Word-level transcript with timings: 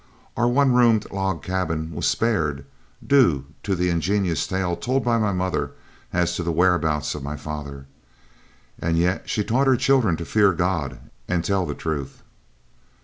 Our 0.35 0.47
one 0.47 0.73
roomed 0.73 1.11
log 1.11 1.43
cabin 1.43 1.91
was 1.93 2.07
spared, 2.07 2.65
due 3.05 3.45
to 3.61 3.75
the 3.75 3.89
ingenious 3.91 4.47
tale 4.47 4.75
told 4.75 5.03
by 5.05 5.19
my 5.19 5.31
mother 5.31 5.73
as 6.11 6.35
to 6.37 6.41
the 6.41 6.51
whereabouts 6.51 7.13
of 7.13 7.21
my 7.21 7.37
father; 7.37 7.85
and 8.79 8.97
yet 8.97 9.29
she 9.29 9.43
taught 9.43 9.67
her 9.67 9.77
children 9.77 10.17
to 10.17 10.25
fear 10.25 10.53
God 10.53 10.97
and 11.27 11.45
tell 11.45 11.67
the 11.67 11.75
truth. 11.75 12.23